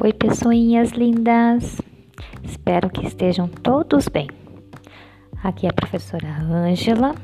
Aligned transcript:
Oi, 0.00 0.12
pessoinhas 0.12 0.90
lindas! 0.90 1.80
Espero 2.42 2.90
que 2.90 3.06
estejam 3.06 3.46
todos 3.46 4.08
bem. 4.08 4.28
Aqui 5.42 5.66
é 5.66 5.70
a 5.70 5.72
professora 5.72 6.36
Ângela 6.42 7.14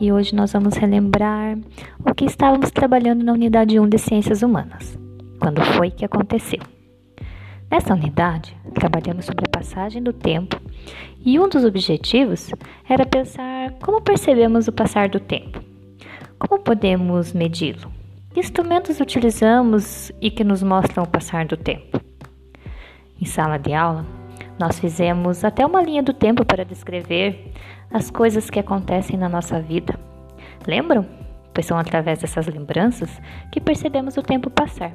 e 0.00 0.12
hoje 0.12 0.34
nós 0.34 0.52
vamos 0.52 0.76
relembrar 0.76 1.58
o 1.98 2.14
que 2.14 2.24
estávamos 2.24 2.70
trabalhando 2.70 3.24
na 3.24 3.32
unidade 3.32 3.78
1 3.78 3.88
de 3.88 3.98
Ciências 3.98 4.40
Humanas. 4.40 4.96
Quando 5.40 5.60
foi 5.62 5.90
que 5.90 6.04
aconteceu? 6.04 6.60
Nessa 7.68 7.92
unidade, 7.92 8.56
trabalhamos 8.72 9.24
sobre 9.26 9.44
a 9.44 9.58
passagem 9.58 10.00
do 10.00 10.12
tempo 10.12 10.60
e 11.24 11.40
um 11.40 11.48
dos 11.48 11.64
objetivos 11.64 12.50
era 12.88 13.04
pensar 13.04 13.72
como 13.82 14.00
percebemos 14.00 14.68
o 14.68 14.72
passar 14.72 15.08
do 15.08 15.18
tempo. 15.18 15.60
Como 16.38 16.62
podemos 16.62 17.32
medi-lo? 17.32 17.90
Que 18.32 18.40
instrumentos 18.40 19.00
utilizamos 19.00 20.12
e 20.20 20.30
que 20.30 20.44
nos 20.44 20.62
mostram 20.62 21.02
o 21.02 21.08
passar 21.08 21.46
do 21.46 21.56
tempo? 21.56 22.11
Em 23.22 23.24
sala 23.24 23.56
de 23.56 23.72
aula, 23.72 24.04
nós 24.58 24.80
fizemos 24.80 25.44
até 25.44 25.64
uma 25.64 25.80
linha 25.80 26.02
do 26.02 26.12
tempo 26.12 26.44
para 26.44 26.64
descrever 26.64 27.52
as 27.88 28.10
coisas 28.10 28.50
que 28.50 28.58
acontecem 28.58 29.16
na 29.16 29.28
nossa 29.28 29.60
vida. 29.60 29.96
Lembram? 30.66 31.06
Pois 31.54 31.64
são 31.64 31.78
através 31.78 32.18
dessas 32.18 32.48
lembranças 32.48 33.22
que 33.52 33.60
percebemos 33.60 34.16
o 34.16 34.24
tempo 34.24 34.50
passar. 34.50 34.90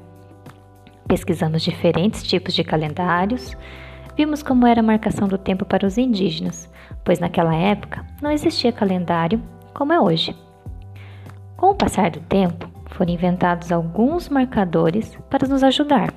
Pesquisamos 1.08 1.62
diferentes 1.62 2.22
tipos 2.22 2.54
de 2.54 2.66
calendários, 2.66 3.56
vimos 4.18 4.44
como 4.44 4.68
era 4.68 4.82
a 4.82 4.84
marcação 4.84 5.26
do 5.26 5.38
tempo 5.38 5.64
para 5.64 5.88
os 5.88 5.98
indígenas, 5.98 6.70
pois 7.06 7.20
naquela 7.20 7.56
época 7.56 8.06
não 8.22 8.30
existia 8.30 8.74
calendário 8.74 9.42
como 9.74 9.94
é 9.94 10.02
hoje. 10.02 10.36
Com 11.56 11.68
o 11.68 11.76
passar 11.76 12.12
do 12.12 12.20
tempo, 12.20 12.70
foram 12.88 13.14
inventados 13.14 13.72
alguns 13.72 14.28
marcadores 14.28 15.18
para 15.30 15.48
nos 15.48 15.64
ajudar, 15.64 16.14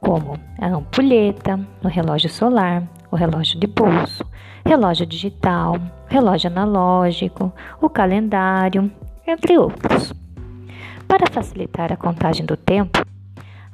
como 0.00 0.38
a 0.58 0.66
ampulheta, 0.66 1.58
o 1.82 1.88
relógio 1.88 2.30
solar, 2.30 2.82
o 3.10 3.16
relógio 3.16 3.58
de 3.58 3.66
pulso, 3.66 4.24
relógio 4.64 5.06
digital, 5.06 5.76
relógio 6.08 6.50
analógico, 6.50 7.52
o 7.80 7.88
calendário, 7.88 8.90
entre 9.26 9.58
outros. 9.58 10.12
Para 11.06 11.30
facilitar 11.30 11.92
a 11.92 11.96
contagem 11.96 12.44
do 12.44 12.56
tempo, 12.56 13.04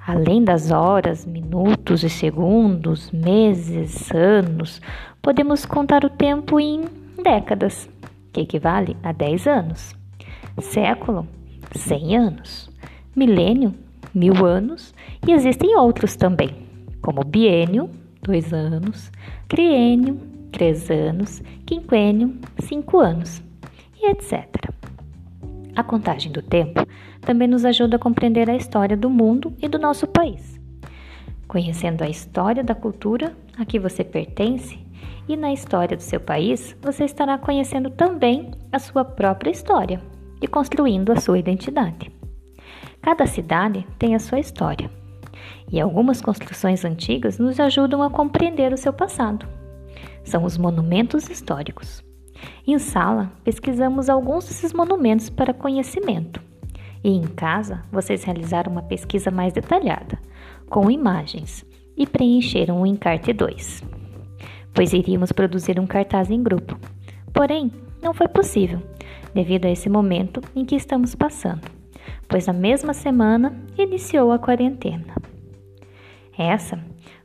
além 0.06 0.45
das 0.45 0.70
horas, 0.70 1.25
minutos 1.25 2.05
e 2.05 2.11
segundos, 2.11 3.11
meses, 3.11 4.11
anos, 4.12 4.80
podemos 5.20 5.64
contar 5.64 6.05
o 6.05 6.11
tempo 6.11 6.61
em 6.61 6.84
décadas, 7.22 7.89
que 8.33 8.41
equivale 8.41 8.97
a 9.02 9.12
10 9.12 9.47
anos, 9.47 9.95
século 10.61 11.27
100 11.72 12.17
anos, 12.17 12.70
milênio, 13.17 13.75
mil 14.14 14.44
anos, 14.46 14.94
e 15.26 15.32
existem 15.32 15.76
outros 15.76 16.16
também, 16.16 16.50
como 17.02 17.24
biênio, 17.24 17.90
dois 18.22 18.52
anos, 18.52 19.10
triênio, 19.48 20.18
três 20.52 20.90
anos, 20.90 21.42
quinquênio, 21.66 22.38
cinco 22.60 23.00
anos, 23.00 23.42
e 24.00 24.10
etc. 24.10 24.46
A 25.76 25.82
contagem 25.82 26.30
do 26.30 26.40
tempo 26.40 26.86
também 27.20 27.48
nos 27.48 27.64
ajuda 27.64 27.96
a 27.96 27.98
compreender 27.98 28.48
a 28.48 28.56
história 28.56 28.96
do 28.96 29.10
mundo 29.10 29.52
e 29.60 29.68
do 29.68 29.78
nosso 29.78 30.06
país. 30.06 30.60
Conhecendo 31.48 32.02
a 32.02 32.08
história 32.08 32.62
da 32.62 32.74
cultura 32.74 33.34
a 33.58 33.64
que 33.64 33.78
você 33.78 34.04
pertence 34.04 34.78
e 35.28 35.36
na 35.36 35.52
história 35.52 35.96
do 35.96 36.02
seu 36.02 36.20
país, 36.20 36.76
você 36.80 37.04
estará 37.04 37.38
conhecendo 37.38 37.90
também 37.90 38.50
a 38.70 38.78
sua 38.78 39.04
própria 39.04 39.50
história 39.50 40.00
e 40.40 40.46
construindo 40.46 41.10
a 41.10 41.16
sua 41.16 41.38
identidade. 41.38 42.10
Cada 43.05 43.27
cidade 43.27 43.86
tem 43.98 44.14
a 44.14 44.19
sua 44.19 44.41
história, 44.41 44.91
e 45.70 45.78
algumas 45.78 46.22
construções 46.22 46.86
antigas 46.86 47.38
nos 47.38 47.61
ajudam 47.61 48.02
a 48.02 48.08
compreender 48.08 48.73
o 48.73 48.78
seu 48.78 48.95
passado. 48.95 49.46
São 50.24 50.42
os 50.42 50.56
monumentos 50.56 51.28
históricos. 51.28 52.02
Em 52.67 52.78
sala, 52.78 53.30
pesquisamos 53.45 54.08
alguns 54.08 54.46
desses 54.46 54.73
monumentos 54.73 55.28
para 55.28 55.52
conhecimento. 55.52 56.40
E 57.05 57.11
em 57.11 57.24
casa, 57.24 57.83
vocês 57.92 58.24
realizaram 58.24 58.73
uma 58.73 58.83
pesquisa 58.83 59.30
mais 59.30 59.52
detalhada, 59.52 60.18
com 60.70 60.90
imagens, 60.90 61.62
e 61.95 62.07
preencheram 62.07 62.80
o 62.80 62.86
encarte 62.86 63.34
2, 63.34 63.84
pois 64.73 64.95
iríamos 64.95 65.30
produzir 65.30 65.78
um 65.78 65.86
cartaz 65.86 66.30
em 66.30 66.42
grupo. 66.42 66.78
Porém, 67.34 67.70
não 68.02 68.14
foi 68.14 68.28
possível, 68.28 68.80
devido 69.34 69.67
a 69.67 69.70
esse 69.70 69.90
momento 69.90 70.40
em 70.57 70.64
que 70.64 70.74
estamos 70.74 71.14
passando, 71.14 71.73
pois 72.28 72.46
na 72.46 72.52
mesma 72.52 72.92
semana 72.92 73.54
iniciou 73.78 74.32
a 74.32 74.38
quarentena. 74.38 75.14
Essa 76.36 76.78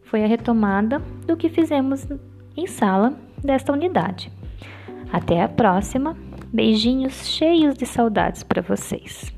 foi 0.03 0.23
a 0.23 0.27
retomada 0.27 0.99
do 1.25 1.37
que 1.37 1.49
fizemos 1.49 2.07
em 2.55 2.67
sala 2.67 3.13
desta 3.43 3.71
unidade. 3.71 4.31
Até 5.11 5.41
a 5.41 5.49
próxima. 5.49 6.15
Beijinhos 6.51 7.27
cheios 7.27 7.75
de 7.75 7.85
saudades 7.85 8.41
para 8.41 8.61
vocês. 8.61 9.31